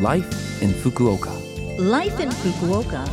Life 0.00 0.60
in 0.60 0.70
Fukuoka. 0.70 1.30
Life 1.78 2.18
in 2.18 2.28
Fukuoka. 2.28 3.08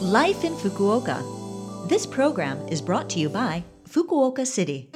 Life 0.00 0.44
in 0.44 0.52
Fukuoka. 0.54 1.88
This 1.88 2.06
program 2.06 2.56
is 2.68 2.80
brought 2.80 3.10
to 3.10 3.18
you 3.18 3.28
by 3.28 3.64
Fukuoka 3.88 4.46
City. 4.46 4.88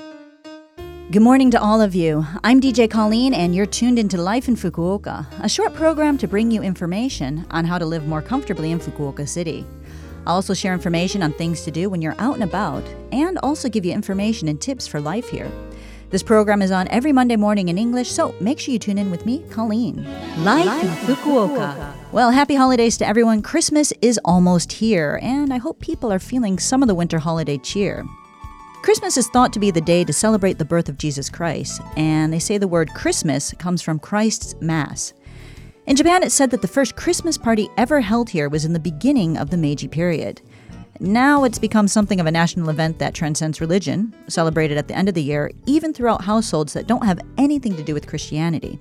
Good 1.10 1.22
morning 1.22 1.50
to 1.50 1.60
all 1.60 1.80
of 1.80 1.96
you. 1.96 2.24
I'm 2.44 2.60
DJ 2.60 2.88
Colleen, 2.88 3.34
and 3.34 3.52
you're 3.52 3.66
tuned 3.66 3.98
into 3.98 4.16
Life 4.16 4.46
in 4.46 4.54
Fukuoka, 4.54 5.26
a 5.42 5.48
short 5.48 5.74
program 5.74 6.18
to 6.18 6.28
bring 6.28 6.52
you 6.52 6.62
information 6.62 7.44
on 7.50 7.64
how 7.64 7.78
to 7.78 7.84
live 7.84 8.06
more 8.06 8.22
comfortably 8.22 8.70
in 8.70 8.78
Fukuoka 8.78 9.28
City. 9.28 9.66
I'll 10.24 10.36
also 10.36 10.54
share 10.54 10.72
information 10.72 11.24
on 11.24 11.32
things 11.32 11.62
to 11.62 11.72
do 11.72 11.90
when 11.90 12.00
you're 12.00 12.14
out 12.20 12.34
and 12.34 12.44
about, 12.44 12.84
and 13.10 13.38
also 13.42 13.68
give 13.68 13.84
you 13.84 13.92
information 13.92 14.46
and 14.46 14.60
tips 14.60 14.86
for 14.86 15.00
life 15.00 15.28
here. 15.28 15.50
This 16.10 16.22
program 16.22 16.62
is 16.62 16.70
on 16.70 16.88
every 16.88 17.12
Monday 17.12 17.36
morning 17.36 17.68
in 17.68 17.76
English, 17.76 18.10
so 18.10 18.34
make 18.40 18.58
sure 18.58 18.72
you 18.72 18.78
tune 18.78 18.96
in 18.96 19.10
with 19.10 19.26
me, 19.26 19.44
Colleen. 19.50 20.06
Life, 20.42 20.64
Life 20.64 20.82
in 20.82 21.14
Fukuoka. 21.14 21.74
Fukuoka. 21.74 21.94
Well, 22.12 22.30
happy 22.30 22.54
holidays 22.54 22.96
to 22.96 23.06
everyone. 23.06 23.42
Christmas 23.42 23.92
is 24.00 24.18
almost 24.24 24.72
here, 24.72 25.20
and 25.22 25.52
I 25.52 25.58
hope 25.58 25.80
people 25.80 26.10
are 26.10 26.18
feeling 26.18 26.58
some 26.58 26.80
of 26.82 26.88
the 26.88 26.94
winter 26.94 27.18
holiday 27.18 27.58
cheer. 27.58 28.06
Christmas 28.80 29.18
is 29.18 29.28
thought 29.28 29.52
to 29.52 29.58
be 29.58 29.70
the 29.70 29.82
day 29.82 30.02
to 30.02 30.12
celebrate 30.14 30.56
the 30.56 30.64
birth 30.64 30.88
of 30.88 30.96
Jesus 30.96 31.28
Christ, 31.28 31.82
and 31.94 32.32
they 32.32 32.38
say 32.38 32.56
the 32.56 32.66
word 32.66 32.94
Christmas 32.94 33.52
comes 33.58 33.82
from 33.82 33.98
Christ's 33.98 34.54
Mass. 34.62 35.12
In 35.84 35.96
Japan, 35.96 36.22
it's 36.22 36.34
said 36.34 36.50
that 36.52 36.62
the 36.62 36.68
first 36.68 36.96
Christmas 36.96 37.36
party 37.36 37.68
ever 37.76 38.00
held 38.00 38.30
here 38.30 38.48
was 38.48 38.64
in 38.64 38.72
the 38.72 38.78
beginning 38.78 39.36
of 39.36 39.50
the 39.50 39.58
Meiji 39.58 39.88
period. 39.88 40.40
Now 41.00 41.44
it's 41.44 41.60
become 41.60 41.86
something 41.86 42.18
of 42.18 42.26
a 42.26 42.30
national 42.32 42.70
event 42.70 42.98
that 42.98 43.14
transcends 43.14 43.60
religion, 43.60 44.12
celebrated 44.26 44.76
at 44.76 44.88
the 44.88 44.96
end 44.96 45.08
of 45.08 45.14
the 45.14 45.22
year, 45.22 45.52
even 45.64 45.92
throughout 45.92 46.24
households 46.24 46.72
that 46.72 46.88
don't 46.88 47.04
have 47.04 47.20
anything 47.36 47.76
to 47.76 47.84
do 47.84 47.94
with 47.94 48.08
Christianity. 48.08 48.80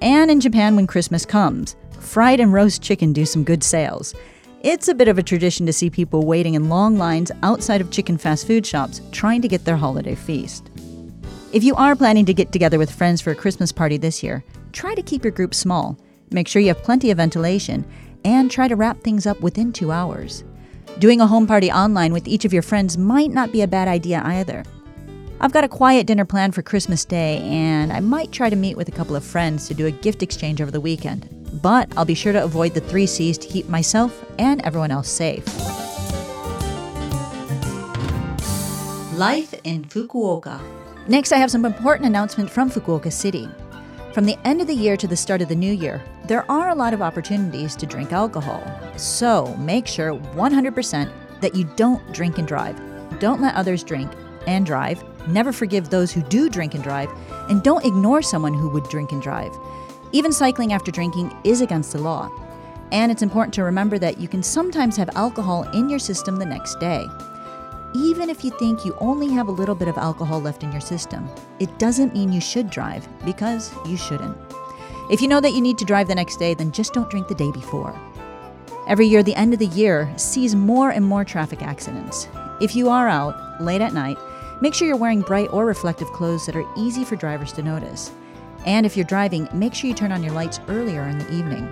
And 0.00 0.30
in 0.30 0.40
Japan, 0.40 0.76
when 0.76 0.86
Christmas 0.86 1.26
comes, 1.26 1.74
fried 1.98 2.38
and 2.38 2.52
roast 2.52 2.80
chicken 2.80 3.12
do 3.12 3.26
some 3.26 3.42
good 3.42 3.64
sales. 3.64 4.14
It's 4.60 4.86
a 4.86 4.94
bit 4.94 5.08
of 5.08 5.18
a 5.18 5.22
tradition 5.22 5.66
to 5.66 5.72
see 5.72 5.90
people 5.90 6.24
waiting 6.26 6.54
in 6.54 6.68
long 6.68 6.96
lines 6.96 7.32
outside 7.42 7.80
of 7.80 7.90
chicken 7.90 8.18
fast 8.18 8.46
food 8.46 8.64
shops 8.64 9.00
trying 9.10 9.42
to 9.42 9.48
get 9.48 9.64
their 9.64 9.76
holiday 9.76 10.14
feast. 10.14 10.70
If 11.52 11.64
you 11.64 11.74
are 11.74 11.96
planning 11.96 12.24
to 12.26 12.34
get 12.34 12.52
together 12.52 12.78
with 12.78 12.92
friends 12.92 13.20
for 13.20 13.32
a 13.32 13.36
Christmas 13.36 13.72
party 13.72 13.96
this 13.96 14.22
year, 14.22 14.44
try 14.70 14.94
to 14.94 15.02
keep 15.02 15.24
your 15.24 15.32
group 15.32 15.54
small, 15.54 15.98
make 16.30 16.46
sure 16.46 16.62
you 16.62 16.68
have 16.68 16.84
plenty 16.84 17.10
of 17.10 17.16
ventilation, 17.16 17.84
and 18.24 18.48
try 18.48 18.68
to 18.68 18.76
wrap 18.76 19.00
things 19.00 19.26
up 19.26 19.40
within 19.40 19.72
two 19.72 19.90
hours. 19.90 20.44
Doing 20.98 21.20
a 21.20 21.26
home 21.26 21.46
party 21.46 21.70
online 21.72 22.12
with 22.12 22.28
each 22.28 22.44
of 22.44 22.52
your 22.52 22.62
friends 22.62 22.98
might 22.98 23.30
not 23.30 23.50
be 23.50 23.62
a 23.62 23.66
bad 23.66 23.88
idea 23.88 24.22
either. 24.24 24.62
I've 25.40 25.52
got 25.52 25.64
a 25.64 25.68
quiet 25.68 26.06
dinner 26.06 26.24
planned 26.24 26.54
for 26.54 26.62
Christmas 26.62 27.04
Day, 27.04 27.38
and 27.38 27.92
I 27.92 27.98
might 27.98 28.30
try 28.30 28.48
to 28.48 28.54
meet 28.54 28.76
with 28.76 28.88
a 28.88 28.92
couple 28.92 29.16
of 29.16 29.24
friends 29.24 29.66
to 29.68 29.74
do 29.74 29.86
a 29.86 29.90
gift 29.90 30.22
exchange 30.22 30.60
over 30.60 30.70
the 30.70 30.80
weekend. 30.80 31.28
But 31.60 31.92
I'll 31.96 32.04
be 32.04 32.14
sure 32.14 32.32
to 32.32 32.44
avoid 32.44 32.74
the 32.74 32.80
three 32.80 33.06
C's 33.06 33.36
to 33.38 33.48
keep 33.48 33.68
myself 33.68 34.24
and 34.38 34.62
everyone 34.62 34.90
else 34.90 35.08
safe. 35.08 35.44
Life 39.18 39.54
in 39.64 39.84
Fukuoka. 39.84 40.60
Next, 41.08 41.32
I 41.32 41.38
have 41.38 41.50
some 41.50 41.64
important 41.64 42.06
announcements 42.06 42.52
from 42.52 42.70
Fukuoka 42.70 43.12
City. 43.12 43.48
From 44.12 44.26
the 44.26 44.36
end 44.44 44.60
of 44.60 44.66
the 44.66 44.74
year 44.74 44.98
to 44.98 45.06
the 45.06 45.16
start 45.16 45.40
of 45.40 45.48
the 45.48 45.54
new 45.54 45.72
year, 45.72 46.02
there 46.26 46.44
are 46.50 46.68
a 46.68 46.74
lot 46.74 46.92
of 46.92 47.00
opportunities 47.00 47.74
to 47.76 47.86
drink 47.86 48.12
alcohol. 48.12 48.62
So 48.98 49.56
make 49.56 49.86
sure 49.86 50.12
100% 50.12 51.10
that 51.40 51.54
you 51.54 51.64
don't 51.76 52.12
drink 52.12 52.36
and 52.36 52.46
drive. 52.46 52.78
Don't 53.20 53.40
let 53.40 53.54
others 53.54 53.82
drink 53.82 54.12
and 54.46 54.66
drive. 54.66 55.02
Never 55.28 55.50
forgive 55.50 55.88
those 55.88 56.12
who 56.12 56.20
do 56.24 56.50
drink 56.50 56.74
and 56.74 56.84
drive. 56.84 57.08
And 57.48 57.62
don't 57.62 57.86
ignore 57.86 58.20
someone 58.20 58.52
who 58.52 58.68
would 58.68 58.84
drink 58.90 59.12
and 59.12 59.22
drive. 59.22 59.52
Even 60.12 60.30
cycling 60.30 60.74
after 60.74 60.90
drinking 60.90 61.34
is 61.42 61.62
against 61.62 61.92
the 61.92 61.98
law. 61.98 62.30
And 62.92 63.10
it's 63.10 63.22
important 63.22 63.54
to 63.54 63.64
remember 63.64 63.98
that 63.98 64.20
you 64.20 64.28
can 64.28 64.42
sometimes 64.42 64.94
have 64.98 65.08
alcohol 65.16 65.62
in 65.70 65.88
your 65.88 65.98
system 65.98 66.36
the 66.36 66.44
next 66.44 66.78
day 66.78 67.06
even 67.94 68.30
if 68.30 68.44
you 68.44 68.50
think 68.58 68.84
you 68.84 68.96
only 68.98 69.28
have 69.28 69.48
a 69.48 69.52
little 69.52 69.74
bit 69.74 69.88
of 69.88 69.98
alcohol 69.98 70.40
left 70.40 70.62
in 70.62 70.72
your 70.72 70.80
system, 70.80 71.28
it 71.58 71.78
doesn't 71.78 72.14
mean 72.14 72.32
you 72.32 72.40
should 72.40 72.70
drive 72.70 73.06
because 73.24 73.74
you 73.86 73.96
shouldn't. 73.96 74.36
If 75.10 75.20
you 75.20 75.28
know 75.28 75.40
that 75.40 75.52
you 75.52 75.60
need 75.60 75.78
to 75.78 75.84
drive 75.84 76.08
the 76.08 76.14
next 76.14 76.36
day, 76.36 76.54
then 76.54 76.72
just 76.72 76.94
don't 76.94 77.10
drink 77.10 77.28
the 77.28 77.34
day 77.34 77.50
before. 77.50 77.94
Every 78.88 79.06
year, 79.06 79.22
the 79.22 79.34
end 79.34 79.52
of 79.52 79.58
the 79.58 79.66
year 79.66 80.12
sees 80.16 80.54
more 80.54 80.90
and 80.90 81.04
more 81.04 81.24
traffic 81.24 81.62
accidents. 81.62 82.28
If 82.60 82.74
you 82.74 82.88
are 82.88 83.08
out 83.08 83.60
late 83.60 83.80
at 83.80 83.92
night, 83.92 84.16
make 84.60 84.74
sure 84.74 84.88
you're 84.88 84.96
wearing 84.96 85.20
bright 85.20 85.52
or 85.52 85.66
reflective 85.66 86.08
clothes 86.12 86.46
that 86.46 86.56
are 86.56 86.64
easy 86.76 87.04
for 87.04 87.16
drivers 87.16 87.52
to 87.52 87.62
notice. 87.62 88.10
And 88.64 88.86
if 88.86 88.96
you're 88.96 89.04
driving, 89.04 89.48
make 89.52 89.74
sure 89.74 89.88
you 89.88 89.94
turn 89.94 90.12
on 90.12 90.22
your 90.22 90.32
lights 90.32 90.60
earlier 90.68 91.02
in 91.02 91.18
the 91.18 91.32
evening. 91.32 91.70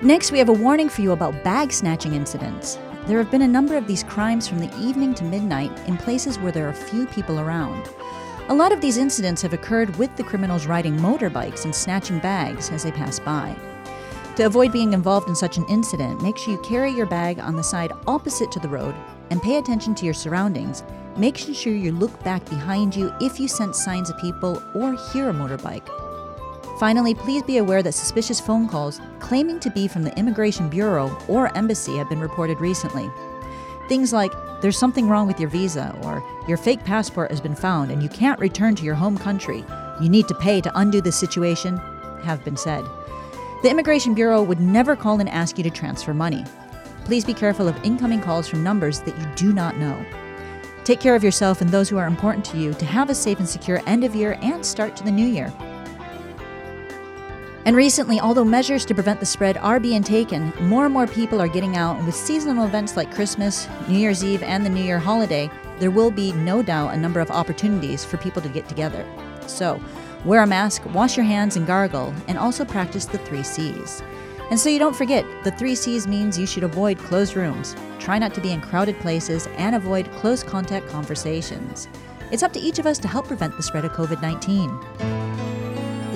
Next, 0.00 0.30
we 0.30 0.38
have 0.38 0.48
a 0.48 0.52
warning 0.52 0.88
for 0.88 1.02
you 1.02 1.12
about 1.12 1.42
bag 1.42 1.72
snatching 1.72 2.14
incidents. 2.14 2.78
There 3.08 3.16
have 3.16 3.30
been 3.30 3.40
a 3.40 3.48
number 3.48 3.74
of 3.78 3.86
these 3.86 4.02
crimes 4.02 4.46
from 4.46 4.58
the 4.58 4.70
evening 4.78 5.14
to 5.14 5.24
midnight 5.24 5.72
in 5.88 5.96
places 5.96 6.38
where 6.38 6.52
there 6.52 6.68
are 6.68 6.74
few 6.74 7.06
people 7.06 7.40
around. 7.40 7.88
A 8.50 8.54
lot 8.54 8.70
of 8.70 8.82
these 8.82 8.98
incidents 8.98 9.40
have 9.40 9.54
occurred 9.54 9.96
with 9.96 10.14
the 10.16 10.22
criminals 10.22 10.66
riding 10.66 10.94
motorbikes 10.98 11.64
and 11.64 11.74
snatching 11.74 12.18
bags 12.18 12.68
as 12.68 12.82
they 12.82 12.92
pass 12.92 13.18
by. 13.18 13.56
To 14.36 14.44
avoid 14.44 14.72
being 14.72 14.92
involved 14.92 15.26
in 15.26 15.34
such 15.34 15.56
an 15.56 15.64
incident, 15.70 16.22
make 16.22 16.36
sure 16.36 16.52
you 16.52 16.60
carry 16.60 16.90
your 16.90 17.06
bag 17.06 17.38
on 17.38 17.56
the 17.56 17.62
side 17.64 17.92
opposite 18.06 18.52
to 18.52 18.60
the 18.60 18.68
road 18.68 18.94
and 19.30 19.40
pay 19.40 19.56
attention 19.56 19.94
to 19.94 20.04
your 20.04 20.12
surroundings, 20.12 20.84
making 21.16 21.54
sure 21.54 21.72
you 21.72 21.92
look 21.92 22.22
back 22.24 22.44
behind 22.50 22.94
you 22.94 23.10
if 23.22 23.40
you 23.40 23.48
sense 23.48 23.82
signs 23.82 24.10
of 24.10 24.18
people 24.18 24.62
or 24.74 24.92
hear 25.12 25.30
a 25.30 25.32
motorbike. 25.32 25.88
Finally, 26.78 27.12
please 27.12 27.42
be 27.42 27.56
aware 27.56 27.82
that 27.82 27.90
suspicious 27.90 28.38
phone 28.38 28.68
calls 28.68 29.00
claiming 29.18 29.58
to 29.58 29.70
be 29.70 29.88
from 29.88 30.04
the 30.04 30.16
Immigration 30.16 30.68
Bureau 30.68 31.16
or 31.26 31.54
Embassy 31.56 31.96
have 31.96 32.08
been 32.08 32.20
reported 32.20 32.60
recently. 32.60 33.10
Things 33.88 34.12
like, 34.12 34.30
there's 34.60 34.78
something 34.78 35.08
wrong 35.08 35.26
with 35.26 35.40
your 35.40 35.48
visa, 35.48 35.98
or 36.02 36.22
your 36.46 36.56
fake 36.56 36.84
passport 36.84 37.32
has 37.32 37.40
been 37.40 37.56
found 37.56 37.90
and 37.90 38.00
you 38.00 38.08
can't 38.08 38.38
return 38.38 38.76
to 38.76 38.84
your 38.84 38.94
home 38.94 39.18
country, 39.18 39.64
you 40.00 40.08
need 40.08 40.28
to 40.28 40.34
pay 40.34 40.60
to 40.60 40.78
undo 40.78 41.00
this 41.00 41.18
situation, 41.18 41.78
have 42.22 42.44
been 42.44 42.56
said. 42.56 42.84
The 43.64 43.70
Immigration 43.70 44.14
Bureau 44.14 44.40
would 44.40 44.60
never 44.60 44.94
call 44.94 45.18
and 45.18 45.28
ask 45.28 45.58
you 45.58 45.64
to 45.64 45.70
transfer 45.70 46.14
money. 46.14 46.44
Please 47.04 47.24
be 47.24 47.34
careful 47.34 47.66
of 47.66 47.84
incoming 47.84 48.20
calls 48.20 48.46
from 48.46 48.62
numbers 48.62 49.00
that 49.00 49.18
you 49.18 49.26
do 49.34 49.52
not 49.52 49.78
know. 49.78 50.00
Take 50.84 51.00
care 51.00 51.16
of 51.16 51.24
yourself 51.24 51.60
and 51.60 51.70
those 51.70 51.88
who 51.88 51.98
are 51.98 52.06
important 52.06 52.44
to 52.46 52.56
you 52.56 52.72
to 52.74 52.84
have 52.84 53.10
a 53.10 53.14
safe 53.16 53.40
and 53.40 53.48
secure 53.48 53.82
end 53.86 54.04
of 54.04 54.14
year 54.14 54.38
and 54.42 54.64
start 54.64 54.94
to 54.96 55.02
the 55.02 55.10
new 55.10 55.26
year. 55.26 55.52
And 57.68 57.76
recently, 57.76 58.18
although 58.18 58.46
measures 58.46 58.86
to 58.86 58.94
prevent 58.94 59.20
the 59.20 59.26
spread 59.26 59.58
are 59.58 59.78
being 59.78 60.02
taken, 60.02 60.54
more 60.58 60.86
and 60.86 60.94
more 60.94 61.06
people 61.06 61.38
are 61.38 61.48
getting 61.48 61.76
out, 61.76 61.98
and 61.98 62.06
with 62.06 62.14
seasonal 62.14 62.64
events 62.64 62.96
like 62.96 63.14
Christmas, 63.14 63.68
New 63.86 63.98
Year's 63.98 64.24
Eve, 64.24 64.42
and 64.42 64.64
the 64.64 64.70
New 64.70 64.82
Year 64.82 64.98
holiday, 64.98 65.50
there 65.78 65.90
will 65.90 66.10
be 66.10 66.32
no 66.32 66.62
doubt 66.62 66.94
a 66.94 66.96
number 66.96 67.20
of 67.20 67.30
opportunities 67.30 68.06
for 68.06 68.16
people 68.16 68.40
to 68.40 68.48
get 68.48 68.70
together. 68.70 69.04
So, 69.46 69.78
wear 70.24 70.42
a 70.42 70.46
mask, 70.46 70.82
wash 70.94 71.18
your 71.18 71.26
hands, 71.26 71.56
and 71.56 71.66
gargle, 71.66 72.14
and 72.26 72.38
also 72.38 72.64
practice 72.64 73.04
the 73.04 73.18
three 73.18 73.42
C's. 73.42 74.02
And 74.50 74.58
so 74.58 74.70
you 74.70 74.78
don't 74.78 74.96
forget, 74.96 75.26
the 75.44 75.50
three 75.50 75.74
C's 75.74 76.06
means 76.06 76.38
you 76.38 76.46
should 76.46 76.64
avoid 76.64 76.96
closed 76.96 77.36
rooms, 77.36 77.76
try 77.98 78.18
not 78.18 78.32
to 78.32 78.40
be 78.40 78.52
in 78.52 78.62
crowded 78.62 78.98
places, 79.00 79.46
and 79.58 79.76
avoid 79.76 80.10
close 80.12 80.42
contact 80.42 80.88
conversations. 80.88 81.86
It's 82.32 82.42
up 82.42 82.54
to 82.54 82.60
each 82.60 82.78
of 82.78 82.86
us 82.86 82.96
to 83.00 83.08
help 83.08 83.26
prevent 83.26 83.58
the 83.58 83.62
spread 83.62 83.84
of 83.84 83.92
COVID 83.92 84.22
19. 84.22 85.47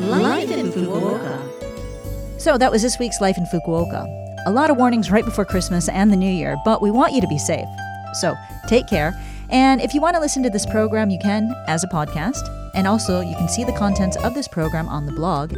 Life 0.03 0.51
in 0.51 0.67
Fukuoka. 0.73 2.41
So 2.41 2.59
that 2.59 2.73
was 2.73 2.83
this 2.83 2.99
week's 2.99 3.21
Life 3.21 3.39
in 3.39 3.45
Fukuoka. 3.45 4.05
A 4.47 4.51
lot 4.51 4.69
of 4.69 4.77
warnings 4.77 5.13
right 5.13 5.25
before 5.25 5.45
Christmas 5.45 5.89
and 5.89 6.11
the 6.11 6.17
New 6.17 6.31
Year, 6.31 6.57
but 6.65 6.83
we 6.83 6.91
want 6.91 7.13
you 7.13 7.21
to 7.21 7.29
be 7.29 7.39
safe. 7.39 7.69
So 8.15 8.35
take 8.67 8.89
care. 8.89 9.15
And 9.51 9.81
if 9.81 9.95
you 9.95 10.01
want 10.01 10.17
to 10.17 10.21
listen 10.21 10.43
to 10.43 10.51
this 10.51 10.67
program, 10.67 11.09
you 11.11 11.21
can 11.23 11.55
as 11.69 11.85
a 11.85 11.89
podcast. 11.89 12.43
And 12.75 12.89
also, 12.89 13.21
you 13.21 13.37
can 13.37 13.49
see 13.49 13.63
the 13.63 13.73
contents 13.75 14.17
of 14.17 14.35
this 14.35 14.49
program 14.49 14.89
on 14.89 15.07
the 15.07 15.13
blog 15.13 15.53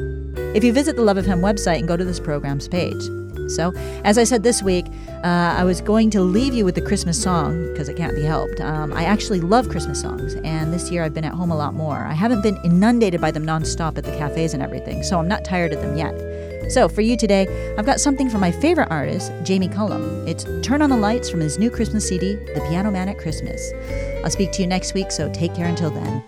if 0.55 0.63
you 0.63 0.75
visit 0.75 0.97
the 0.97 1.03
LOVE 1.03 1.25
FM 1.25 1.41
website 1.41 1.79
and 1.79 1.89
go 1.89 1.97
to 1.97 2.05
this 2.05 2.21
program's 2.21 2.69
page. 2.69 3.03
So, 3.49 3.73
as 4.05 4.19
I 4.19 4.25
said 4.25 4.43
this 4.43 4.63
week, 4.63 4.87
uh, 5.23 5.55
I 5.57 5.65
was 5.65 5.81
going 5.81 6.11
to 6.11 6.23
leave 6.23 6.55
you 6.55 6.65
with 6.65 6.75
the 6.75 6.83
Christmas 6.83 7.21
song 7.21 7.73
because 7.73 7.89
it 7.89 7.97
can't 7.97 8.15
be 8.15 8.23
helped. 8.23 8.61
Um, 8.61 8.93
I 8.93 9.05
actually 9.05 9.41
love 9.41 9.69
Christmas 9.69 10.01
songs, 10.01 10.35
and 10.45 10.73
this 10.73 10.91
year 10.91 11.03
I've 11.03 11.15
been 11.15 11.25
at 11.25 11.35
home 11.35 11.51
a 11.51 11.57
lot 11.57 11.75
more. 11.75 11.99
I 11.99 12.13
haven't 12.13 12.43
been 12.43 12.57
inundated 12.65 13.21
by 13.21 13.31
them 13.31 13.45
nonstop 13.45 13.99
at 13.99 14.05
the 14.05 14.17
cafes 14.17 14.55
and 14.55 14.63
everything, 14.63 15.03
so 15.03 15.19
I'm 15.19 15.29
not 15.29 15.45
tired 15.45 15.73
of 15.73 15.81
them 15.81 15.97
yet. 15.97 16.15
So, 16.71 16.89
for 16.89 17.03
you 17.03 17.17
today, 17.17 17.75
I've 17.77 17.87
got 17.87 18.01
something 18.01 18.31
from 18.31 18.41
my 18.41 18.51
favorite 18.51 18.89
artist, 18.91 19.33
Jamie 19.43 19.69
Cullum. 19.69 20.27
It's 20.27 20.45
Turn 20.63 20.83
on 20.83 20.91
the 20.91 20.97
Lights 20.97 21.29
from 21.29 21.41
his 21.41 21.59
new 21.59 21.71
Christmas 21.71 22.09
CD, 22.09 22.37
The 22.55 22.65
Piano 22.69 22.91
Man 22.91 23.09
at 23.09 23.19
Christmas. 23.19 23.73
I'll 24.25 24.31
speak 24.31 24.53
to 24.53 24.63
you 24.63 24.67
next 24.67 24.95
week, 24.95 25.11
so 25.11 25.31
take 25.33 25.55
care 25.55 25.67
until 25.67 25.91
then. 25.91 26.25